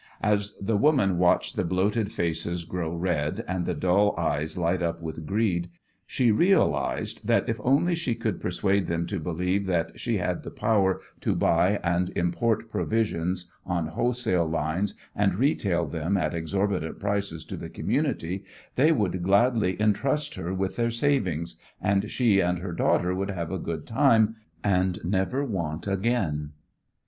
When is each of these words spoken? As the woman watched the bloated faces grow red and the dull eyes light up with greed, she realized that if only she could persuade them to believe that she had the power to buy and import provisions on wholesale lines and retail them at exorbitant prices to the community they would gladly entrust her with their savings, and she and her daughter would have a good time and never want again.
As 0.23 0.57
the 0.59 0.77
woman 0.77 1.19
watched 1.19 1.55
the 1.55 1.63
bloated 1.63 2.11
faces 2.11 2.63
grow 2.65 2.91
red 2.91 3.45
and 3.47 3.67
the 3.67 3.75
dull 3.75 4.15
eyes 4.17 4.57
light 4.57 4.81
up 4.81 4.99
with 4.99 5.27
greed, 5.27 5.69
she 6.07 6.31
realized 6.31 7.27
that 7.27 7.47
if 7.47 7.61
only 7.63 7.93
she 7.93 8.15
could 8.15 8.41
persuade 8.41 8.87
them 8.87 9.05
to 9.05 9.19
believe 9.19 9.67
that 9.67 9.99
she 9.99 10.17
had 10.17 10.41
the 10.41 10.49
power 10.49 11.01
to 11.19 11.35
buy 11.35 11.79
and 11.83 12.09
import 12.17 12.67
provisions 12.71 13.51
on 13.63 13.89
wholesale 13.89 14.47
lines 14.49 14.95
and 15.15 15.35
retail 15.35 15.85
them 15.85 16.17
at 16.17 16.33
exorbitant 16.33 16.99
prices 16.99 17.45
to 17.45 17.55
the 17.55 17.69
community 17.69 18.43
they 18.73 18.91
would 18.91 19.21
gladly 19.21 19.79
entrust 19.79 20.33
her 20.33 20.51
with 20.51 20.77
their 20.77 20.89
savings, 20.89 21.57
and 21.79 22.09
she 22.09 22.39
and 22.39 22.57
her 22.57 22.73
daughter 22.73 23.13
would 23.13 23.29
have 23.29 23.51
a 23.51 23.59
good 23.59 23.85
time 23.85 24.35
and 24.63 24.97
never 25.05 25.45
want 25.45 25.85
again. 25.85 26.53